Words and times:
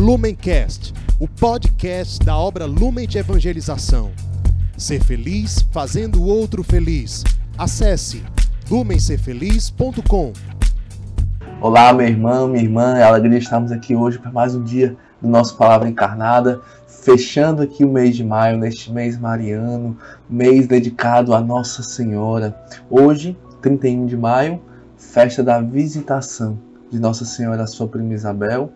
Lumencast, 0.00 0.94
o 1.18 1.28
podcast 1.28 2.24
da 2.24 2.34
obra 2.34 2.64
Lumen 2.64 3.06
de 3.06 3.18
Evangelização. 3.18 4.10
Ser 4.74 5.04
feliz 5.04 5.60
fazendo 5.70 6.22
o 6.22 6.26
outro 6.26 6.64
feliz. 6.64 7.22
Acesse 7.58 8.24
lumencerfeliz.com. 8.70 10.32
Olá, 11.60 11.92
meu 11.92 12.08
irmão, 12.08 12.48
minha 12.48 12.64
irmã, 12.64 12.96
é 12.96 13.02
alegria 13.02 13.36
estarmos 13.36 13.70
aqui 13.70 13.94
hoje 13.94 14.18
para 14.18 14.32
mais 14.32 14.54
um 14.54 14.64
dia 14.64 14.96
do 15.20 15.28
nosso 15.28 15.58
Palavra 15.58 15.86
Encarnada, 15.86 16.62
fechando 16.86 17.60
aqui 17.60 17.84
o 17.84 17.92
mês 17.92 18.16
de 18.16 18.24
maio, 18.24 18.56
neste 18.56 18.90
mês 18.90 19.18
mariano, 19.18 19.98
mês 20.30 20.66
dedicado 20.66 21.34
a 21.34 21.42
Nossa 21.42 21.82
Senhora. 21.82 22.58
Hoje, 22.88 23.36
31 23.60 24.06
de 24.06 24.16
maio, 24.16 24.62
festa 24.96 25.42
da 25.42 25.60
visitação 25.60 26.69
de 26.90 26.98
Nossa 26.98 27.24
Senhora, 27.24 27.62
a 27.62 27.66
sua 27.66 27.88
prima 27.88 28.12
Isabel, 28.12 28.72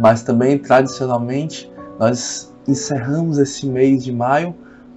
mas 0.00 0.22
também 0.22 0.58
tradicionalmente 0.58 1.70
nós 1.98 2.52
encerramos 2.66 3.38
esse 3.38 3.66
mês 3.66 4.02
de 4.02 4.12
maio 4.12 4.54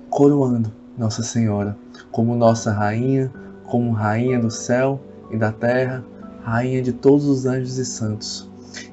coroando 0.09 0.71
Nossa 0.97 1.21
Senhora 1.21 1.77
como 2.11 2.35
nossa 2.35 2.71
rainha, 2.71 3.31
como 3.65 3.91
rainha 3.91 4.39
do 4.39 4.51
céu 4.51 4.99
e 5.31 5.37
da 5.37 5.51
terra, 5.51 6.03
rainha 6.43 6.81
de 6.81 6.91
todos 6.91 7.25
os 7.25 7.45
anjos 7.45 7.77
e 7.77 7.85
santos. 7.85 8.49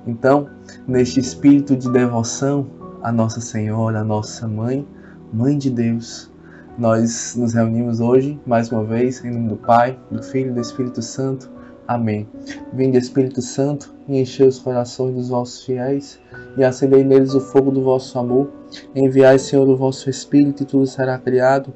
Então, 0.07 0.49
neste 0.87 1.21
espírito 1.21 1.77
de 1.77 1.91
devoção 1.91 2.67
a 3.03 3.13
Nossa 3.13 3.41
Senhora, 3.41 4.01
a 4.01 4.05
nossa 4.05 4.47
mãe, 4.49 4.87
mãe 5.33 5.57
de 5.57 5.71
Deus, 5.71 6.31
nós 6.77 7.35
nos 7.37 7.55
reunimos 7.55 8.01
hoje 8.01 8.41
mais 8.47 8.71
uma 8.71 8.85
vez 8.85 9.25
em 9.25 9.31
nome 9.31 9.49
do 9.49 9.57
Pai, 9.57 9.99
do 10.11 10.23
Filho 10.23 10.51
e 10.51 10.55
do 10.55 10.61
Espírito 10.61 11.03
Santo 11.03 11.51
Amém. 11.89 12.29
Vinde, 12.71 12.99
Espírito 12.99 13.41
Santo, 13.41 13.95
e 14.07 14.21
enchei 14.21 14.47
os 14.47 14.59
corações 14.59 15.15
dos 15.15 15.31
vossos 15.31 15.65
fiéis, 15.65 16.21
e 16.55 16.63
acendei 16.63 17.03
neles 17.03 17.33
o 17.33 17.41
fogo 17.41 17.71
do 17.71 17.83
vosso 17.83 18.19
amor. 18.19 18.53
Enviai, 18.95 19.39
Senhor, 19.39 19.67
o 19.67 19.75
vosso 19.75 20.11
Espírito, 20.11 20.63
e 20.63 20.67
tudo 20.67 20.87
será 20.87 21.17
criado, 21.17 21.73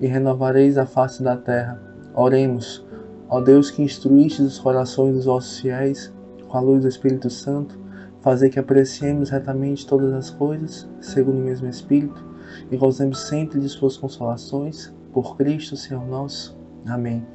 e 0.00 0.06
renovareis 0.06 0.78
a 0.78 0.86
face 0.86 1.22
da 1.22 1.36
terra. 1.36 1.78
Oremos, 2.14 2.82
ó 3.28 3.38
Deus 3.42 3.70
que 3.70 3.82
instruíste 3.82 4.40
os 4.40 4.58
corações 4.58 5.14
dos 5.14 5.26
vossos 5.26 5.60
fiéis, 5.60 6.10
com 6.48 6.56
a 6.56 6.60
luz 6.62 6.80
do 6.80 6.88
Espírito 6.88 7.28
Santo, 7.28 7.78
fazer 8.22 8.48
que 8.48 8.58
apreciemos 8.58 9.28
retamente 9.28 9.86
todas 9.86 10.14
as 10.14 10.30
coisas, 10.30 10.88
segundo 10.98 11.36
o 11.36 11.44
mesmo 11.44 11.68
Espírito, 11.68 12.24
e 12.70 12.76
gozemos 12.78 13.28
sempre 13.28 13.60
de 13.60 13.68
suas 13.68 13.98
consolações, 13.98 14.94
por 15.12 15.36
Cristo, 15.36 15.76
Senhor 15.76 16.06
nosso. 16.06 16.56
Amém. 16.86 17.26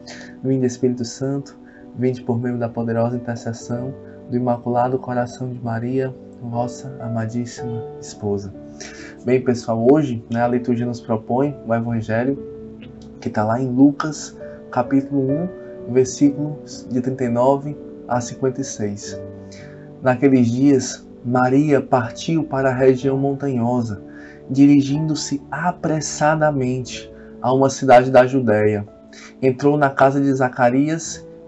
Vinde, 0.44 0.66
Espírito 0.66 1.06
Santo, 1.06 1.61
Vinde 1.98 2.22
por 2.24 2.40
meio 2.40 2.58
da 2.58 2.70
poderosa 2.70 3.18
intercessão 3.18 3.94
do 4.30 4.36
Imaculado 4.36 4.98
Coração 4.98 5.50
de 5.50 5.60
Maria, 5.60 6.14
vossa 6.42 6.96
amadíssima 7.00 7.84
esposa. 8.00 8.54
Bem, 9.26 9.44
pessoal, 9.44 9.86
hoje 9.92 10.24
né, 10.32 10.42
a 10.42 10.48
liturgia 10.48 10.86
nos 10.86 11.02
propõe 11.02 11.56
o 11.68 11.74
Evangelho 11.74 12.38
que 13.20 13.28
está 13.28 13.44
lá 13.44 13.62
em 13.62 13.70
Lucas, 13.70 14.36
capítulo 14.72 15.32
1, 15.88 15.94
versículos 15.94 16.88
de 16.90 17.02
39 17.02 17.78
a 18.08 18.20
56. 18.20 19.22
Naqueles 20.02 20.48
dias, 20.48 21.08
Maria 21.24 21.80
partiu 21.80 22.44
para 22.44 22.70
a 22.70 22.74
região 22.74 23.18
montanhosa, 23.18 24.02
dirigindo-se 24.50 25.42
apressadamente 25.52 27.12
a 27.42 27.54
uma 27.54 27.70
cidade 27.70 28.10
da 28.10 28.26
Judéia. 28.26 28.88
Entrou 29.42 29.78
na 29.78 29.90
casa 29.90 30.20
de 30.20 30.34
Zacarias 30.34 31.26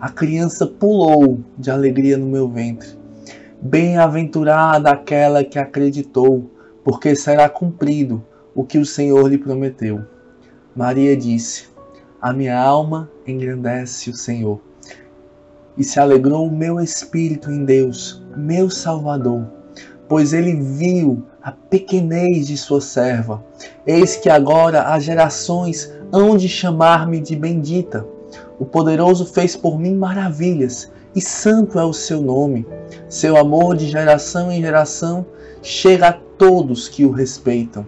a 0.00 0.08
criança 0.08 0.66
pulou 0.66 1.40
de 1.58 1.70
alegria 1.70 2.16
no 2.16 2.24
meu 2.24 2.48
ventre. 2.48 2.88
Bem-aventurada 3.60 4.90
aquela 4.90 5.44
que 5.44 5.58
acreditou, 5.58 6.50
porque 6.82 7.14
será 7.14 7.50
cumprido 7.50 8.24
o 8.54 8.64
que 8.64 8.78
o 8.78 8.86
Senhor 8.86 9.28
lhe 9.28 9.36
prometeu. 9.36 10.02
Maria 10.74 11.14
disse: 11.14 11.68
A 12.18 12.32
minha 12.32 12.58
alma 12.58 13.10
engrandece 13.26 14.08
o 14.08 14.14
Senhor, 14.14 14.62
e 15.76 15.84
se 15.84 16.00
alegrou 16.00 16.46
o 16.46 16.56
meu 16.56 16.80
espírito 16.80 17.50
em 17.50 17.62
Deus, 17.66 18.24
meu 18.34 18.70
Salvador, 18.70 19.46
pois 20.08 20.32
ele 20.32 20.54
viu 20.54 21.22
a 21.42 21.52
pequenez 21.52 22.46
de 22.46 22.56
sua 22.56 22.80
serva. 22.80 23.44
Eis 23.86 24.16
que 24.16 24.30
agora 24.30 24.94
as 24.94 25.04
gerações 25.04 25.92
hão 26.10 26.38
de 26.38 26.48
chamar-me 26.48 27.20
de 27.20 27.36
bendita. 27.36 28.06
O 28.60 28.66
poderoso 28.66 29.24
fez 29.24 29.56
por 29.56 29.80
mim 29.80 29.94
maravilhas, 29.94 30.92
e 31.16 31.20
santo 31.20 31.78
é 31.78 31.84
o 31.84 31.94
seu 31.94 32.20
nome. 32.20 32.66
Seu 33.08 33.38
amor 33.38 33.74
de 33.74 33.88
geração 33.88 34.52
em 34.52 34.60
geração 34.60 35.24
chega 35.62 36.08
a 36.08 36.12
todos 36.12 36.86
que 36.86 37.06
o 37.06 37.10
respeitam. 37.10 37.86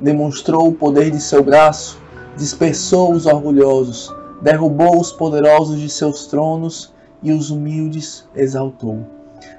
Demonstrou 0.00 0.68
o 0.68 0.72
poder 0.72 1.10
de 1.10 1.20
seu 1.20 1.42
braço, 1.42 2.00
dispersou 2.36 3.12
os 3.12 3.26
orgulhosos, 3.26 4.14
derrubou 4.40 5.00
os 5.00 5.10
poderosos 5.10 5.80
de 5.80 5.88
seus 5.88 6.26
tronos 6.28 6.94
e 7.20 7.32
os 7.32 7.50
humildes 7.50 8.24
exaltou. 8.32 9.04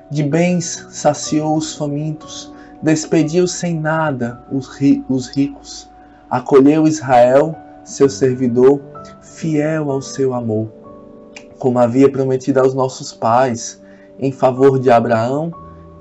De 0.10 0.24
bens 0.24 0.88
saciou 0.92 1.58
os 1.58 1.76
famintos, 1.76 2.54
despediu 2.82 3.50
sem 3.50 3.78
nada 3.78 4.42
os, 4.50 4.70
ri 4.70 5.04
os 5.10 5.28
ricos, 5.28 5.90
acolheu 6.30 6.88
Israel, 6.88 7.54
seu 7.84 8.10
servidor, 8.10 8.93
fiel 9.34 9.92
ao 9.92 10.02
seu 10.02 10.34
amor, 10.34 10.70
como 11.60 11.80
havia 11.80 12.12
prometido 12.12 12.60
aos 12.60 12.74
nossos 12.74 13.14
pais, 13.14 13.82
em 14.20 14.32
favor 14.32 14.80
de 14.80 14.92
Abraão 14.92 15.52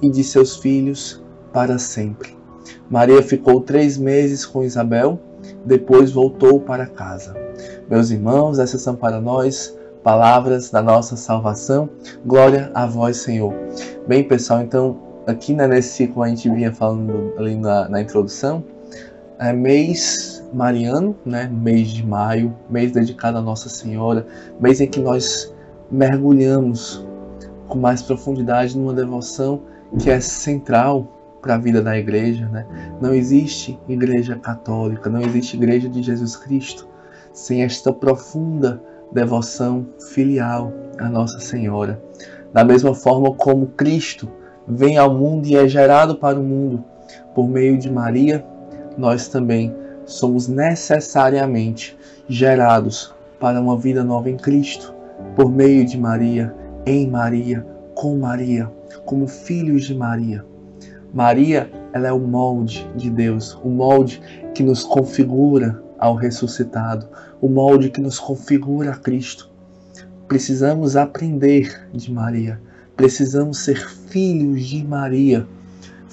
e 0.00 0.10
de 0.10 0.22
seus 0.22 0.56
filhos 0.56 1.22
para 1.53 1.78
sempre. 1.78 2.37
Maria 2.91 3.22
ficou 3.22 3.60
três 3.60 3.97
meses 3.97 4.44
com 4.44 4.62
Isabel, 4.62 5.19
depois 5.65 6.12
voltou 6.12 6.60
para 6.60 6.87
casa. 6.87 7.34
Meus 7.88 8.10
irmãos, 8.10 8.59
essas 8.59 8.82
são 8.82 8.94
para 8.94 9.21
nós 9.21 9.76
palavras 10.03 10.71
da 10.71 10.82
nossa 10.82 11.16
salvação. 11.16 11.88
Glória 12.25 12.71
a 12.75 12.87
vós, 12.87 13.19
Senhor. 13.19 13.54
Bem, 14.06 14.25
pessoal, 14.25 14.60
então 14.60 14.98
aqui 15.26 15.54
né, 15.54 15.66
nesse 15.66 15.91
ciclo 15.91 16.22
a 16.22 16.28
gente 16.28 16.50
vinha 16.50 16.72
falando 16.72 17.32
ali 17.38 17.54
na, 17.54 17.88
na 17.88 18.00
introdução, 18.00 18.65
é 19.38 19.53
mês 19.53 20.41
mariano, 20.52 21.16
né, 21.24 21.48
mês 21.52 21.90
de 21.90 22.04
maio, 22.06 22.54
mês 22.68 22.92
dedicado 22.92 23.38
a 23.38 23.42
Nossa 23.42 23.68
Senhora, 23.68 24.26
mês 24.60 24.80
em 24.80 24.86
que 24.86 25.00
nós 25.00 25.52
mergulhamos 25.90 27.04
com 27.68 27.78
mais 27.78 28.02
profundidade 28.02 28.76
numa 28.76 28.92
devoção 28.92 29.62
que 29.98 30.10
é 30.10 30.20
central 30.20 31.06
para 31.41 31.54
a 31.54 31.58
vida 31.58 31.82
da 31.82 31.98
igreja. 31.98 32.48
Né? 32.48 32.66
Não 33.00 33.12
existe 33.12 33.78
igreja 33.88 34.36
católica, 34.36 35.10
não 35.10 35.20
existe 35.20 35.56
igreja 35.56 35.88
de 35.88 36.02
Jesus 36.02 36.36
Cristo 36.36 36.88
sem 37.32 37.62
esta 37.62 37.92
profunda 37.92 38.80
devoção 39.12 39.86
filial 40.12 40.72
à 40.98 41.08
Nossa 41.08 41.41
Senhora. 41.41 42.02
Da 42.52 42.64
mesma 42.64 42.94
forma 42.94 43.34
como 43.34 43.68
Cristo 43.68 44.28
vem 44.66 44.96
ao 44.96 45.14
mundo 45.14 45.46
e 45.46 45.56
é 45.56 45.66
gerado 45.66 46.16
para 46.16 46.38
o 46.38 46.42
mundo 46.42 46.84
por 47.34 47.48
meio 47.48 47.78
de 47.78 47.91
Maria, 47.91 48.44
nós 48.97 49.28
também 49.28 49.74
somos 50.12 50.48
necessariamente 50.48 51.97
gerados 52.28 53.14
para 53.41 53.60
uma 53.60 53.76
vida 53.76 54.04
nova 54.04 54.30
em 54.30 54.36
Cristo, 54.36 54.94
por 55.34 55.50
meio 55.50 55.84
de 55.84 55.98
Maria, 55.98 56.54
em 56.86 57.09
Maria, 57.09 57.66
com 57.94 58.16
Maria, 58.16 58.70
como 59.04 59.26
filhos 59.26 59.84
de 59.84 59.94
Maria. 59.94 60.44
Maria, 61.12 61.70
ela 61.92 62.09
é 62.09 62.12
o 62.12 62.18
molde 62.18 62.88
de 62.97 63.10
Deus, 63.10 63.59
o 63.62 63.68
molde 63.68 64.20
que 64.54 64.62
nos 64.62 64.84
configura 64.84 65.82
ao 65.98 66.15
ressuscitado, 66.15 67.08
o 67.41 67.48
molde 67.48 67.91
que 67.91 68.00
nos 68.00 68.18
configura 68.18 68.92
a 68.92 68.97
Cristo. 68.97 69.50
Precisamos 70.26 70.97
aprender 70.97 71.88
de 71.92 72.10
Maria, 72.10 72.60
precisamos 72.97 73.58
ser 73.58 73.76
filhos 74.08 74.65
de 74.65 74.84
Maria 74.84 75.47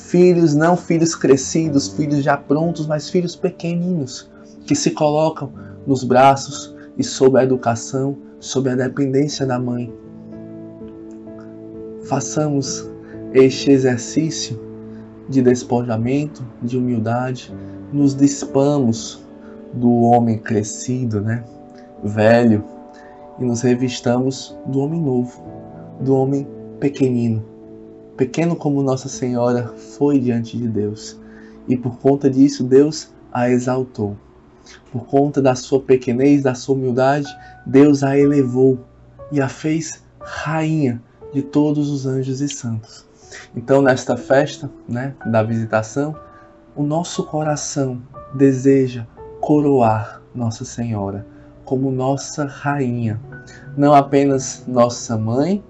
Filhos, 0.07 0.55
não 0.55 0.75
filhos 0.75 1.13
crescidos, 1.13 1.87
filhos 1.89 2.23
já 2.23 2.35
prontos, 2.35 2.87
mas 2.87 3.09
filhos 3.09 3.35
pequeninos, 3.35 4.29
que 4.65 4.75
se 4.75 4.91
colocam 4.91 5.51
nos 5.85 6.03
braços 6.03 6.75
e 6.97 7.03
sob 7.03 7.37
a 7.37 7.43
educação, 7.43 8.17
sob 8.39 8.69
a 8.69 8.75
dependência 8.75 9.45
da 9.45 9.59
mãe. 9.59 9.93
Façamos 12.05 12.89
este 13.33 13.71
exercício 13.71 14.59
de 15.27 15.41
despojamento, 15.41 16.43
de 16.61 16.77
humildade, 16.77 17.53
nos 17.93 18.15
dispamos 18.15 19.23
do 19.73 20.01
homem 20.01 20.39
crescido, 20.39 21.21
né? 21.21 21.43
velho, 22.03 22.63
e 23.37 23.45
nos 23.45 23.61
revistamos 23.61 24.57
do 24.65 24.79
homem 24.79 25.01
novo, 25.01 25.43
do 25.99 26.15
homem 26.15 26.47
pequenino. 26.79 27.43
Pequeno 28.19 28.53
como 28.53 28.83
Nossa 28.83 29.07
Senhora 29.07 29.73
foi 29.77 30.19
diante 30.19 30.57
de 30.57 30.67
Deus. 30.67 31.17
E 31.69 31.77
por 31.77 31.99
conta 31.99 32.29
disso, 32.29 32.65
Deus 32.65 33.13
a 33.31 33.49
exaltou. 33.49 34.17
Por 34.91 35.05
conta 35.05 35.41
da 35.41 35.55
sua 35.55 35.79
pequenez, 35.79 36.43
da 36.43 36.53
sua 36.53 36.75
humildade, 36.75 37.33
Deus 37.65 38.03
a 38.03 38.17
elevou 38.17 38.77
e 39.31 39.39
a 39.39 39.47
fez 39.47 40.03
rainha 40.19 41.01
de 41.31 41.41
todos 41.41 41.89
os 41.89 42.05
anjos 42.05 42.41
e 42.41 42.49
santos. 42.49 43.07
Então, 43.55 43.81
nesta 43.81 44.17
festa 44.17 44.69
né, 44.85 45.15
da 45.25 45.41
visitação, 45.41 46.13
o 46.75 46.83
nosso 46.83 47.23
coração 47.23 48.01
deseja 48.33 49.07
coroar 49.39 50.21
Nossa 50.35 50.65
Senhora 50.65 51.25
como 51.63 51.89
nossa 51.89 52.43
rainha. 52.43 53.17
Não 53.77 53.93
apenas 53.93 54.65
nossa 54.67 55.17
mãe, 55.17 55.63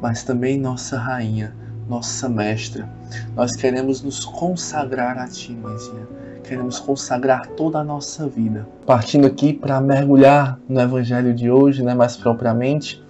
mas 0.00 0.22
também 0.22 0.58
nossa 0.58 0.96
rainha, 0.96 1.54
nossa 1.90 2.28
mestra. 2.28 2.88
Nós 3.34 3.56
queremos 3.56 4.00
nos 4.00 4.24
consagrar 4.24 5.18
a 5.18 5.26
Ti, 5.26 5.52
mãezinha. 5.52 6.06
Queremos 6.44 6.78
consagrar 6.78 7.48
toda 7.48 7.80
a 7.80 7.84
nossa 7.84 8.28
vida. 8.28 8.66
Partindo 8.86 9.26
aqui 9.26 9.52
para 9.52 9.80
mergulhar 9.80 10.58
no 10.68 10.80
Evangelho 10.80 11.34
de 11.34 11.50
hoje, 11.50 11.82
né, 11.82 11.92
mais 11.92 12.16
propriamente, 12.16 13.02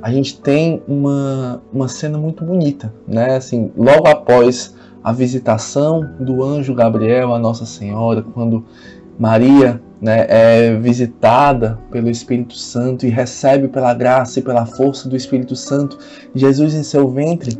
a 0.00 0.12
gente 0.12 0.40
tem 0.40 0.80
uma, 0.86 1.60
uma 1.72 1.88
cena 1.88 2.18
muito 2.18 2.44
bonita, 2.44 2.92
né? 3.06 3.36
Assim, 3.36 3.72
logo 3.76 4.06
após 4.06 4.74
a 5.02 5.12
visitação 5.12 6.08
do 6.20 6.42
anjo 6.42 6.74
Gabriel 6.74 7.34
a 7.34 7.38
Nossa 7.38 7.66
Senhora, 7.66 8.22
quando 8.22 8.64
Maria 9.20 9.78
né, 10.00 10.24
é 10.30 10.76
visitada 10.76 11.78
pelo 11.90 12.08
Espírito 12.08 12.54
Santo 12.54 13.04
e 13.04 13.10
recebe 13.10 13.68
pela 13.68 13.92
graça 13.92 14.38
e 14.38 14.42
pela 14.42 14.64
força 14.64 15.10
do 15.10 15.14
Espírito 15.14 15.54
Santo 15.54 15.98
Jesus 16.34 16.72
em 16.72 16.82
seu 16.82 17.06
ventre, 17.06 17.58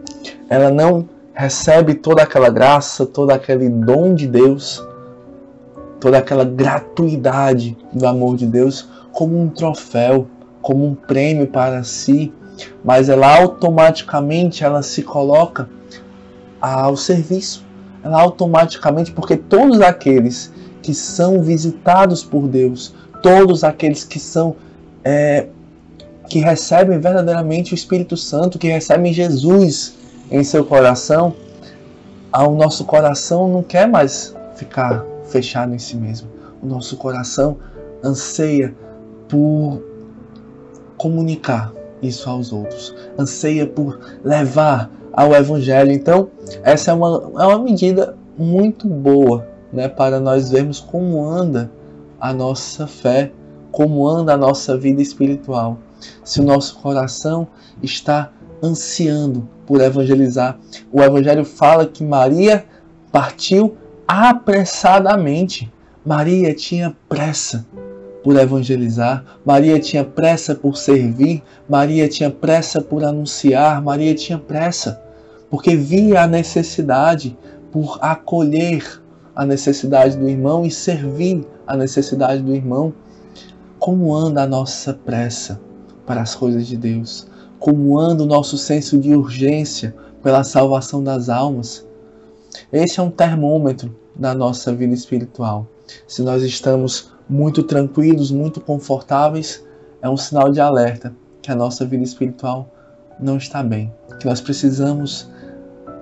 ela 0.48 0.70
não 0.70 1.06
recebe 1.34 1.92
toda 1.92 2.22
aquela 2.22 2.48
graça, 2.48 3.04
todo 3.04 3.30
aquele 3.30 3.68
dom 3.68 4.14
de 4.14 4.26
Deus, 4.26 4.82
toda 6.00 6.16
aquela 6.16 6.44
gratuidade 6.46 7.76
do 7.92 8.06
amor 8.06 8.38
de 8.38 8.46
Deus 8.46 8.88
como 9.12 9.38
um 9.38 9.50
troféu, 9.50 10.26
como 10.62 10.86
um 10.86 10.94
prêmio 10.94 11.46
para 11.46 11.84
si, 11.84 12.32
mas 12.82 13.10
ela 13.10 13.38
automaticamente 13.38 14.64
ela 14.64 14.82
se 14.82 15.02
coloca 15.02 15.68
ao 16.58 16.96
serviço. 16.96 17.68
Ela 18.02 18.22
automaticamente, 18.22 19.12
porque 19.12 19.36
todos 19.36 19.82
aqueles 19.82 20.50
que 20.90 20.94
são 20.96 21.40
visitados 21.40 22.24
por 22.24 22.48
Deus, 22.48 22.92
todos 23.22 23.62
aqueles 23.62 24.02
que 24.02 24.18
são 24.18 24.56
é, 25.04 25.46
que 26.28 26.40
recebem 26.40 26.98
verdadeiramente 26.98 27.72
o 27.72 27.76
Espírito 27.76 28.16
Santo, 28.16 28.58
que 28.58 28.66
recebem 28.66 29.12
Jesus 29.12 29.94
em 30.32 30.42
seu 30.42 30.64
coração, 30.64 31.32
o 32.32 32.50
nosso 32.56 32.84
coração 32.84 33.48
não 33.48 33.62
quer 33.62 33.86
mais 33.86 34.34
ficar 34.56 35.04
fechado 35.28 35.72
em 35.72 35.78
si 35.78 35.96
mesmo. 35.96 36.28
O 36.60 36.66
nosso 36.66 36.96
coração 36.96 37.56
anseia 38.02 38.74
por 39.28 39.80
comunicar 40.96 41.72
isso 42.02 42.28
aos 42.28 42.52
outros, 42.52 42.94
anseia 43.16 43.64
por 43.64 44.00
levar 44.24 44.90
ao 45.12 45.32
Evangelho. 45.34 45.92
Então, 45.92 46.30
essa 46.64 46.90
é 46.90 46.94
uma, 46.94 47.30
é 47.38 47.46
uma 47.46 47.58
medida 47.60 48.16
muito 48.36 48.88
boa 48.88 49.49
né, 49.72 49.88
para 49.88 50.20
nós 50.20 50.50
vermos 50.50 50.80
como 50.80 51.24
anda 51.24 51.70
a 52.20 52.32
nossa 52.32 52.86
fé, 52.86 53.32
como 53.70 54.06
anda 54.06 54.34
a 54.34 54.36
nossa 54.36 54.76
vida 54.76 55.00
espiritual. 55.00 55.78
Se 56.24 56.40
o 56.40 56.44
nosso 56.44 56.78
coração 56.78 57.46
está 57.82 58.32
ansiando 58.62 59.48
por 59.66 59.80
evangelizar. 59.80 60.58
O 60.92 61.02
Evangelho 61.02 61.44
fala 61.44 61.86
que 61.86 62.04
Maria 62.04 62.64
partiu 63.12 63.76
apressadamente. 64.06 65.70
Maria 66.04 66.54
tinha 66.54 66.96
pressa 67.08 67.66
por 68.22 68.36
evangelizar, 68.36 69.24
Maria 69.46 69.80
tinha 69.80 70.04
pressa 70.04 70.54
por 70.54 70.76
servir, 70.76 71.42
Maria 71.68 72.06
tinha 72.06 72.30
pressa 72.30 72.80
por 72.82 73.02
anunciar, 73.02 73.80
Maria 73.82 74.14
tinha 74.14 74.38
pressa 74.38 75.00
porque 75.50 75.74
via 75.74 76.22
a 76.22 76.26
necessidade 76.26 77.36
por 77.72 77.98
acolher 78.00 78.99
a 79.40 79.46
necessidade 79.46 80.18
do 80.18 80.28
irmão 80.28 80.66
e 80.66 80.70
servir 80.70 81.46
a 81.66 81.74
necessidade 81.74 82.42
do 82.42 82.54
irmão. 82.54 82.92
Como 83.78 84.14
anda 84.14 84.42
a 84.42 84.46
nossa 84.46 84.92
pressa 84.92 85.58
para 86.04 86.20
as 86.20 86.34
coisas 86.34 86.66
de 86.66 86.76
Deus? 86.76 87.26
Como 87.58 87.98
anda 87.98 88.22
o 88.22 88.26
nosso 88.26 88.58
senso 88.58 88.98
de 88.98 89.16
urgência 89.16 89.96
pela 90.22 90.44
salvação 90.44 91.02
das 91.02 91.30
almas? 91.30 91.86
Esse 92.70 93.00
é 93.00 93.02
um 93.02 93.10
termômetro 93.10 93.96
da 94.14 94.34
nossa 94.34 94.74
vida 94.74 94.92
espiritual. 94.92 95.66
Se 96.06 96.20
nós 96.22 96.42
estamos 96.42 97.10
muito 97.26 97.62
tranquilos, 97.62 98.30
muito 98.30 98.60
confortáveis, 98.60 99.64
é 100.02 100.10
um 100.10 100.18
sinal 100.18 100.52
de 100.52 100.60
alerta 100.60 101.14
que 101.40 101.50
a 101.50 101.56
nossa 101.56 101.86
vida 101.86 102.04
espiritual 102.04 102.68
não 103.18 103.38
está 103.38 103.62
bem, 103.62 103.90
que 104.18 104.26
nós 104.26 104.42
precisamos 104.42 105.30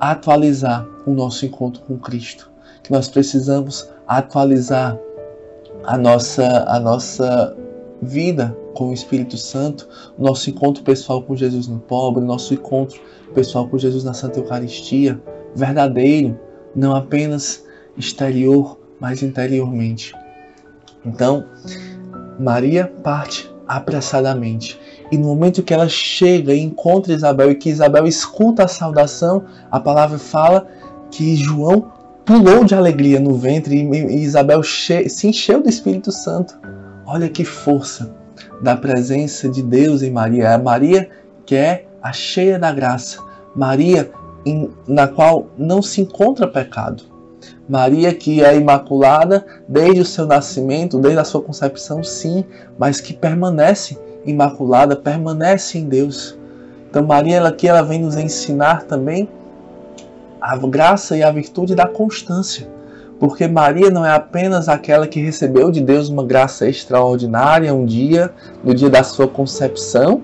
atualizar 0.00 0.86
o 1.06 1.12
nosso 1.12 1.44
encontro 1.46 1.82
com 1.82 1.98
Cristo 1.98 2.48
que 2.88 2.92
nós 2.92 3.06
precisamos 3.06 3.86
atualizar 4.06 4.98
a 5.84 5.98
nossa, 5.98 6.64
a 6.66 6.80
nossa 6.80 7.54
vida 8.00 8.56
com 8.74 8.88
o 8.88 8.94
Espírito 8.94 9.36
Santo, 9.36 9.86
nosso 10.18 10.48
encontro 10.48 10.82
pessoal 10.82 11.22
com 11.22 11.36
Jesus 11.36 11.68
no 11.68 11.78
pobre, 11.80 12.24
nosso 12.24 12.54
encontro 12.54 12.98
pessoal 13.34 13.68
com 13.68 13.76
Jesus 13.76 14.04
na 14.04 14.14
Santa 14.14 14.38
Eucaristia, 14.38 15.20
verdadeiro, 15.54 16.38
não 16.74 16.96
apenas 16.96 17.62
exterior, 17.94 18.78
mas 18.98 19.22
interiormente. 19.22 20.14
Então, 21.04 21.44
Maria 22.40 22.86
parte 23.02 23.52
apressadamente. 23.66 24.80
E 25.10 25.16
no 25.16 25.28
momento 25.28 25.62
que 25.62 25.72
ela 25.72 25.88
chega 25.88 26.52
e 26.52 26.60
encontra 26.60 27.12
Isabel 27.12 27.50
e 27.50 27.54
que 27.54 27.70
Isabel 27.70 28.06
escuta 28.06 28.64
a 28.64 28.68
saudação, 28.68 29.44
a 29.70 29.80
palavra 29.80 30.18
fala 30.18 30.66
que 31.10 31.34
João 31.36 31.90
pulou 32.24 32.64
de 32.64 32.74
alegria 32.74 33.18
no 33.18 33.34
ventre 33.34 33.74
e 33.74 34.22
Isabel 34.22 34.62
se 34.62 35.26
encheu 35.26 35.62
do 35.62 35.68
Espírito 35.68 36.12
Santo. 36.12 36.58
Olha 37.06 37.28
que 37.28 37.44
força 37.44 38.14
da 38.60 38.76
presença 38.76 39.48
de 39.48 39.62
Deus 39.62 40.02
em 40.02 40.10
Maria. 40.10 40.48
É 40.48 40.58
Maria 40.58 41.08
que 41.46 41.54
é 41.54 41.86
a 42.02 42.12
cheia 42.12 42.58
da 42.58 42.70
graça. 42.70 43.18
Maria 43.56 44.10
em, 44.44 44.70
na 44.86 45.08
qual 45.08 45.46
não 45.56 45.80
se 45.80 46.02
encontra 46.02 46.46
pecado. 46.46 47.04
Maria 47.68 48.14
que 48.14 48.42
é 48.42 48.56
imaculada 48.56 49.44
desde 49.66 50.00
o 50.00 50.04
seu 50.04 50.26
nascimento, 50.26 50.98
desde 50.98 51.20
a 51.20 51.24
sua 51.24 51.42
concepção, 51.42 52.02
sim, 52.02 52.44
mas 52.78 53.00
que 53.00 53.14
permanece 53.14 53.98
imaculada, 54.28 54.94
permanece 54.94 55.78
em 55.78 55.88
Deus. 55.88 56.38
Então 56.88 57.04
Maria 57.04 57.36
ela 57.36 57.48
aqui 57.48 57.68
ela 57.68 57.82
vem 57.82 58.00
nos 58.00 58.16
ensinar 58.16 58.84
também 58.84 59.28
a 60.40 60.56
graça 60.56 61.16
e 61.16 61.22
a 61.22 61.30
virtude 61.30 61.74
da 61.74 61.86
constância. 61.86 62.68
Porque 63.18 63.48
Maria 63.48 63.90
não 63.90 64.06
é 64.06 64.12
apenas 64.12 64.68
aquela 64.68 65.06
que 65.06 65.20
recebeu 65.20 65.70
de 65.70 65.80
Deus 65.80 66.08
uma 66.08 66.24
graça 66.24 66.68
extraordinária 66.68 67.74
um 67.74 67.84
dia, 67.84 68.32
no 68.62 68.72
dia 68.72 68.88
da 68.88 69.02
sua 69.02 69.26
concepção, 69.26 70.22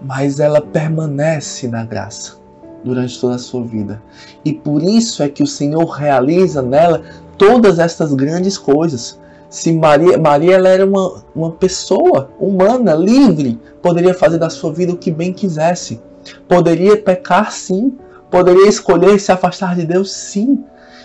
mas 0.00 0.38
ela 0.38 0.60
permanece 0.60 1.66
na 1.68 1.84
graça 1.84 2.36
durante 2.84 3.18
toda 3.18 3.36
a 3.36 3.38
sua 3.38 3.64
vida. 3.64 4.02
E 4.44 4.52
por 4.52 4.82
isso 4.82 5.22
é 5.22 5.28
que 5.28 5.42
o 5.42 5.46
Senhor 5.46 5.86
realiza 5.86 6.62
nela 6.62 7.02
todas 7.36 7.78
estas 7.78 8.12
grandes 8.12 8.58
coisas. 8.58 9.18
Se 9.48 9.72
Maria, 9.72 10.18
Maria 10.18 10.56
ela 10.56 10.68
era 10.68 10.84
uma, 10.84 11.22
uma 11.34 11.52
pessoa 11.52 12.30
humana, 12.38 12.94
livre, 12.94 13.58
poderia 13.82 14.14
fazer 14.14 14.38
da 14.38 14.50
sua 14.50 14.72
vida 14.72 14.92
o 14.92 14.96
que 14.96 15.10
bem 15.10 15.32
quisesse. 15.32 16.00
Poderia 16.46 16.96
pecar 16.96 17.50
sim, 17.52 17.96
Poderia 18.30 18.68
escolher 18.68 19.18
se 19.18 19.32
afastar 19.32 19.74
de 19.74 19.86
Deus, 19.86 20.12
sim, 20.12 20.62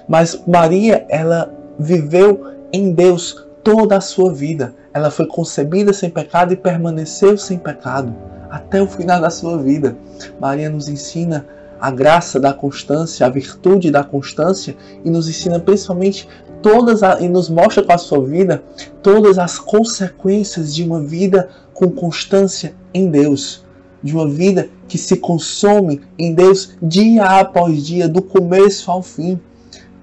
mas 0.08 0.42
Maria, 0.46 1.06
ela 1.08 1.54
viveu 1.80 2.54
em 2.72 2.92
Deus 2.92 3.48
toda 3.64 3.98
a 3.98 4.02
sua 4.02 4.34
vida. 4.34 4.74
Ela 4.94 5.10
foi 5.10 5.26
concebida 5.26 5.94
sem 5.94 6.10
pecado 6.10 6.52
e 6.54 6.58
permaneceu 6.58 7.38
sem 7.38 7.58
pecado 7.58 8.14
até 8.50 8.82
o 8.82 8.88
final 8.88 9.22
da 9.22 9.30
sua 9.30 9.58
vida. 9.58 9.96
Maria 10.40 10.70
nos 10.70 10.90
ensina 10.90 11.46
a 11.84 11.92
graça 11.92 12.40
da 12.40 12.54
constância, 12.54 13.26
a 13.26 13.30
virtude 13.30 13.92
da 13.92 14.06
constância 14.06 14.74
e 15.04 15.10
nos 15.10 15.28
ensina 15.28 15.60
principalmente 15.60 16.30
todas 16.62 17.04
a, 17.04 17.20
e 17.20 17.28
nos 17.28 17.50
mostra 17.50 17.84
com 17.84 17.92
a 17.92 17.98
sua 17.98 18.26
vida 18.26 18.64
todas 19.02 19.38
as 19.38 19.60
consequências 19.60 20.74
de 20.74 20.82
uma 20.82 21.02
vida 21.02 21.50
com 21.74 21.90
constância 21.92 22.74
em 22.94 23.10
Deus 23.10 23.66
de 24.02 24.14
uma 24.14 24.30
vida 24.30 24.70
que 24.88 24.98
se 24.98 25.18
consome 25.18 26.00
em 26.18 26.34
Deus 26.34 26.78
dia 26.82 27.26
após 27.26 27.86
dia, 27.86 28.08
do 28.08 28.22
começo 28.22 28.90
ao 28.90 29.02
fim. 29.02 29.38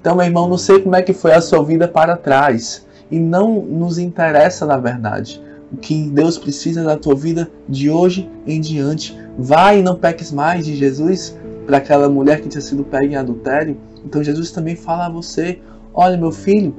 Então, 0.01 0.17
meu 0.17 0.27
irmão, 0.27 0.49
não 0.49 0.59
sei 0.59 0.81
como 0.81 0.97
é 0.97 1.03
que 1.03 1.15
foi 1.15 1.33
a 1.33 1.41
sua 1.41 1.63
vida 1.63 1.89
para 1.89 2.17
trás. 2.17 2.87
E 3.11 3.19
não 3.19 3.61
nos 3.61 3.99
interessa, 3.99 4.65
na 4.65 4.79
verdade. 4.79 5.43
O 5.73 5.77
que 5.77 6.09
Deus 6.11 6.39
precisa 6.39 6.83
da 6.83 6.97
tua 6.97 7.15
vida 7.15 7.51
de 7.69 7.91
hoje 7.91 8.29
em 8.47 8.61
diante. 8.61 9.17
Vai 9.39 9.81
e 9.81 9.83
não 9.83 9.97
peques 9.97 10.33
mais 10.33 10.65
de 10.65 10.75
Jesus 10.75 11.37
para 11.71 11.79
aquela 11.79 12.09
mulher 12.09 12.41
que 12.41 12.49
tinha 12.49 12.61
sido 12.61 12.83
pega 12.83 13.07
em 13.07 13.15
adultério. 13.15 13.77
Então 14.05 14.25
Jesus 14.25 14.51
também 14.51 14.75
fala 14.75 15.07
a 15.07 15.09
você: 15.09 15.61
olha, 15.95 16.17
meu 16.17 16.33
filho, 16.33 16.75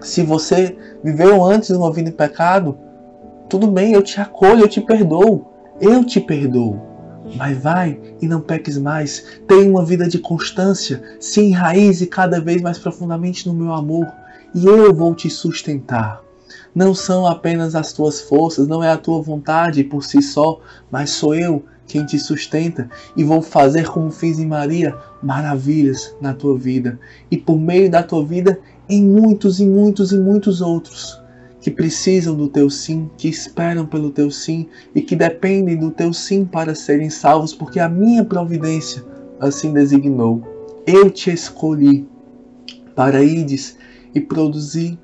se 0.00 0.24
você 0.24 0.76
viveu 1.04 1.42
antes 1.44 1.70
uma 1.70 1.92
vida 1.92 2.08
em 2.08 2.12
pecado, 2.12 2.76
tudo 3.48 3.68
bem, 3.68 3.92
eu 3.92 4.02
te 4.02 4.20
acolho, 4.20 4.62
eu 4.62 4.68
te 4.68 4.80
perdoo. 4.80 5.46
Eu 5.80 6.04
te 6.04 6.20
perdoo. 6.20 6.82
Mas 7.36 7.56
vai 7.58 8.00
e 8.20 8.26
não 8.26 8.40
peques 8.40 8.76
mais. 8.76 9.24
Tenha 9.46 9.70
uma 9.70 9.84
vida 9.84 10.08
de 10.08 10.18
constância. 10.18 11.00
Se 11.20 11.40
enraize 11.40 12.04
cada 12.08 12.40
vez 12.40 12.60
mais 12.60 12.76
profundamente 12.76 13.46
no 13.46 13.54
meu 13.54 13.72
amor. 13.72 14.08
E 14.52 14.66
eu 14.66 14.92
vou 14.92 15.14
te 15.14 15.30
sustentar. 15.30 16.20
Não 16.74 16.94
são 16.94 17.26
apenas 17.26 17.74
as 17.74 17.92
tuas 17.92 18.20
forças, 18.20 18.68
não 18.68 18.82
é 18.82 18.90
a 18.90 18.96
tua 18.96 19.20
vontade 19.20 19.84
por 19.84 20.04
si 20.04 20.22
só, 20.22 20.60
mas 20.90 21.10
sou 21.10 21.34
eu 21.34 21.64
quem 21.86 22.04
te 22.04 22.18
sustenta 22.18 22.88
e 23.16 23.24
vou 23.24 23.40
fazer 23.40 23.88
como 23.88 24.10
fiz 24.10 24.38
em 24.38 24.46
Maria, 24.46 24.94
maravilhas 25.22 26.14
na 26.20 26.34
tua 26.34 26.56
vida 26.56 26.98
e 27.30 27.36
por 27.36 27.58
meio 27.58 27.90
da 27.90 28.02
tua 28.02 28.24
vida 28.24 28.60
em 28.88 29.02
muitos 29.02 29.58
e 29.58 29.66
muitos 29.66 30.12
e 30.12 30.18
muitos 30.18 30.60
outros 30.60 31.20
que 31.60 31.70
precisam 31.70 32.36
do 32.36 32.48
teu 32.48 32.70
sim, 32.70 33.10
que 33.16 33.28
esperam 33.28 33.84
pelo 33.84 34.10
teu 34.10 34.30
sim 34.30 34.68
e 34.94 35.02
que 35.02 35.16
dependem 35.16 35.76
do 35.76 35.90
teu 35.90 36.12
sim 36.12 36.44
para 36.44 36.74
serem 36.74 37.10
salvos, 37.10 37.52
porque 37.52 37.80
a 37.80 37.88
minha 37.88 38.24
providência 38.24 39.04
assim 39.40 39.72
designou. 39.72 40.42
Eu 40.86 41.10
te 41.10 41.30
escolhi 41.30 42.08
para 42.94 43.22
ides 43.22 43.76
e 44.14 44.20
produzir, 44.20 44.98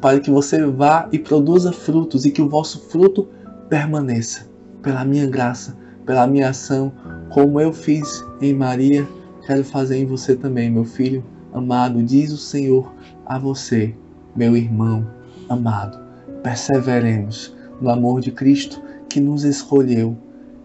para 0.00 0.20
que 0.20 0.30
você 0.30 0.64
vá 0.66 1.08
e 1.12 1.18
produza 1.18 1.72
frutos 1.72 2.24
e 2.24 2.30
que 2.30 2.42
o 2.42 2.48
vosso 2.48 2.88
fruto 2.88 3.28
permaneça. 3.68 4.48
Pela 4.82 5.04
minha 5.04 5.26
graça, 5.26 5.76
pela 6.06 6.26
minha 6.26 6.50
ação, 6.50 6.92
como 7.30 7.60
eu 7.60 7.72
fiz 7.72 8.24
em 8.40 8.54
Maria, 8.54 9.06
quero 9.46 9.64
fazer 9.64 9.98
em 9.98 10.06
você 10.06 10.34
também, 10.34 10.70
meu 10.70 10.84
filho 10.84 11.22
amado, 11.52 12.02
diz 12.02 12.32
o 12.32 12.36
Senhor 12.36 12.92
a 13.26 13.38
você, 13.38 13.94
meu 14.34 14.56
irmão 14.56 15.06
amado. 15.48 15.98
Perseveremos 16.42 17.54
no 17.80 17.90
amor 17.90 18.20
de 18.20 18.30
Cristo 18.30 18.80
que 19.08 19.20
nos 19.20 19.44
escolheu 19.44 20.16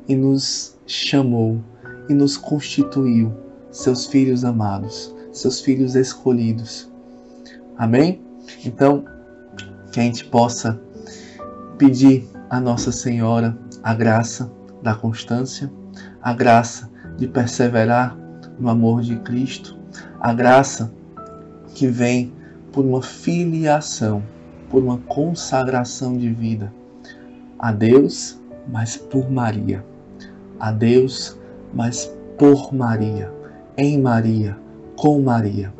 e 0.07 0.15
nos 0.15 0.77
chamou 0.85 1.59
e 2.07 2.13
nos 2.13 2.37
constituiu 2.37 3.33
seus 3.71 4.05
filhos 4.05 4.45
amados, 4.45 5.13
seus 5.31 5.59
filhos 5.59 5.95
escolhidos. 5.95 6.89
Amém? 7.77 8.21
Então, 8.63 9.03
que 9.95 10.01
a 10.01 10.03
gente 10.03 10.25
possa 10.25 10.77
pedir 11.77 12.27
a 12.49 12.59
Nossa 12.59 12.91
Senhora 12.91 13.57
a 13.81 13.93
graça 13.93 14.51
da 14.83 14.93
constância, 14.93 15.71
a 16.21 16.33
graça 16.33 16.91
de 17.15 17.29
perseverar 17.29 18.13
no 18.59 18.67
amor 18.67 19.01
de 19.01 19.15
Cristo, 19.19 19.79
a 20.19 20.33
graça 20.33 20.91
que 21.73 21.87
vem 21.87 22.33
por 22.73 22.83
uma 22.83 23.01
filiação, 23.01 24.21
por 24.69 24.83
uma 24.83 24.97
consagração 24.97 26.17
de 26.17 26.29
vida 26.29 26.73
a 27.57 27.71
Deus, 27.71 28.37
mas 28.67 28.97
por 28.97 29.31
Maria. 29.31 29.81
A 30.59 30.73
Deus, 30.73 31.39
mas 31.73 32.13
por 32.37 32.73
Maria, 32.73 33.31
em 33.77 34.01
Maria, 34.01 34.57
com 34.97 35.21
Maria. 35.21 35.73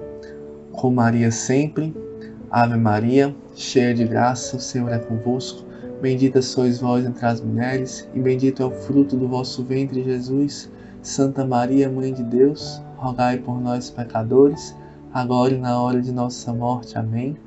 Com 0.72 0.90
Maria 0.90 1.32
sempre. 1.32 2.05
Ave 2.52 2.78
Maria, 2.78 3.36
cheia 3.56 3.94
de 3.94 4.06
graça, 4.06 4.58
o 4.58 4.60
Senhor 4.60 4.92
é 4.92 5.00
convosco. 5.00 5.64
Bendita 6.02 6.42
sois 6.42 6.80
vós 6.80 7.06
entre 7.06 7.26
as 7.26 7.42
mulheres, 7.42 8.08
e 8.14 8.20
bendito 8.20 8.62
é 8.62 8.66
o 8.66 8.72
fruto 8.72 9.16
do 9.16 9.28
vosso 9.28 9.64
ventre, 9.64 10.04
Jesus. 10.04 10.70
Santa 11.02 11.46
Maria, 11.46 11.90
Mãe 11.90 12.14
de 12.14 12.24
Deus, 12.24 12.82
rogai 12.98 13.38
por 13.38 13.60
nós, 13.62 13.90
pecadores 13.90 14.76
agora 15.16 15.54
e 15.54 15.58
na 15.58 15.82
hora 15.82 16.02
de 16.02 16.12
nossa 16.12 16.54
morte. 16.54 16.98
Amém. 16.98 17.38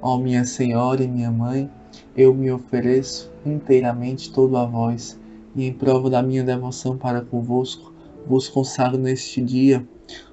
Ó 0.00 0.16
minha 0.16 0.46
Senhora 0.46 1.04
e 1.04 1.06
minha 1.06 1.30
Mãe, 1.30 1.70
eu 2.16 2.32
me 2.32 2.50
ofereço 2.50 3.30
inteiramente 3.44 4.32
todo 4.32 4.56
a 4.56 4.64
vós, 4.64 5.20
e 5.54 5.66
em 5.66 5.72
prova 5.72 6.08
da 6.08 6.22
minha 6.22 6.42
devoção 6.42 6.96
para 6.96 7.20
convosco, 7.20 7.92
vos 8.26 8.48
consagro 8.48 8.98
neste 8.98 9.42
dia 9.42 9.86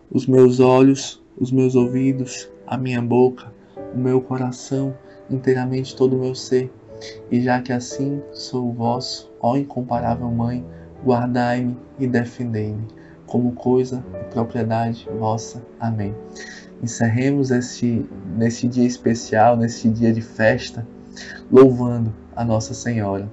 os 0.10 0.25
meus 0.25 0.62
olhos, 0.62 1.22
os 1.38 1.51
meus 1.51 1.75
ouvidos, 1.75 2.48
a 2.65 2.77
minha 2.77 3.01
boca, 3.01 3.53
o 3.94 3.98
meu 3.98 4.22
coração, 4.22 4.96
inteiramente 5.30 5.96
todo 5.96 6.15
o 6.15 6.20
meu 6.20 6.36
ser. 6.36 6.72
E 7.30 7.42
já 7.42 7.62
que 7.62 7.74
assim 7.74 8.22
sou 8.32 8.72
vosso, 8.72 9.32
ó 9.42 9.58
incomparável 9.58 10.30
Mãe, 10.30 10.65
guardai-me 11.04 11.77
e 12.00 12.08
defendei-me, 12.08 12.88
como 13.25 13.51
coisa 13.51 14.04
e 14.22 14.34
propriedade 14.34 15.08
vossa. 15.20 15.62
Amém 15.80 16.15
encerremos 16.82 17.51
este, 17.51 18.06
nesse 18.38 18.68
dia 18.68 18.86
especial, 18.86 19.58
nesse 19.58 19.89
dia 19.89 20.13
de 20.13 20.22
festa, 20.22 20.86
louvando 21.51 22.13
a 22.36 22.44
Nossa 22.44 22.74
Senhora. 22.74 23.30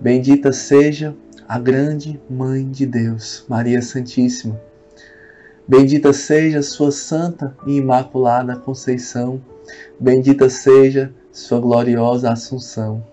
Bendita 0.00 0.52
seja 0.52 1.14
a 1.46 1.58
grande 1.58 2.20
Mãe 2.28 2.68
de 2.68 2.86
Deus, 2.86 3.44
Maria 3.48 3.82
Santíssima. 3.82 4.60
Bendita 5.66 6.12
seja 6.12 6.62
Sua 6.62 6.90
Santa 6.90 7.56
e 7.66 7.76
Imaculada 7.76 8.56
Conceição. 8.56 9.40
Bendita 9.98 10.48
seja 10.48 11.12
Sua 11.32 11.60
gloriosa 11.60 12.32
Assunção. 12.32 13.04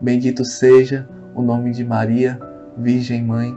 Bendito 0.00 0.44
seja 0.44 1.08
o 1.34 1.42
nome 1.42 1.72
de 1.72 1.84
Maria, 1.84 2.38
Virgem 2.76 3.22
Mãe, 3.22 3.56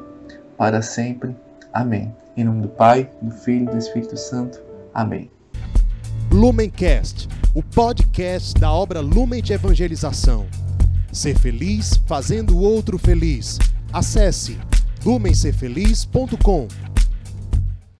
para 0.57 0.81
sempre. 0.81 1.35
Amém. 1.73 2.13
Em 2.35 2.43
nome 2.43 2.61
do 2.61 2.69
Pai, 2.69 3.09
do 3.21 3.31
Filho 3.31 3.63
e 3.63 3.71
do 3.71 3.77
Espírito 3.77 4.17
Santo. 4.17 4.61
Amém. 4.93 5.29
Lumencast, 6.31 7.27
o 7.53 7.63
podcast 7.63 8.53
da 8.59 8.71
obra 8.71 9.01
Lumen 9.01 9.41
de 9.41 9.53
Evangelização. 9.53 10.47
Ser 11.11 11.37
feliz 11.37 11.99
fazendo 12.05 12.55
o 12.55 12.61
outro 12.61 12.97
feliz. 12.97 13.57
Acesse 13.91 14.57
lumencerfeliz.com. 15.03 16.67